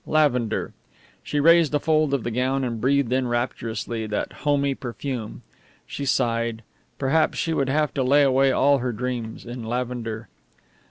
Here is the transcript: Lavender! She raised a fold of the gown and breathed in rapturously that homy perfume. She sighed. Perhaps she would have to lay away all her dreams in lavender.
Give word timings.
Lavender! 0.07 0.73
She 1.21 1.39
raised 1.39 1.75
a 1.75 1.79
fold 1.79 2.11
of 2.11 2.23
the 2.23 2.31
gown 2.31 2.63
and 2.63 2.81
breathed 2.81 3.13
in 3.13 3.27
rapturously 3.27 4.07
that 4.07 4.33
homy 4.41 4.73
perfume. 4.73 5.43
She 5.85 6.05
sighed. 6.05 6.63
Perhaps 6.97 7.37
she 7.37 7.53
would 7.53 7.69
have 7.69 7.93
to 7.93 8.01
lay 8.01 8.23
away 8.23 8.51
all 8.51 8.79
her 8.79 8.93
dreams 8.93 9.45
in 9.45 9.61
lavender. 9.63 10.27